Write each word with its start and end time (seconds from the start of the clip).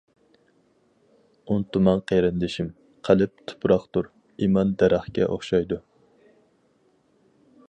ئۇنتۇماڭ 1.55 2.01
قېرىندىشىم، 2.13 2.73
قەلب 3.11 3.45
تۇپراقتۇر، 3.51 4.11
ئىمان 4.47 4.75
دەرەخكە 4.83 5.33
ئوخشايدۇ. 5.33 5.83